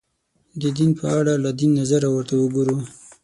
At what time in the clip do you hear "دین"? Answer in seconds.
0.77-0.91, 1.59-1.71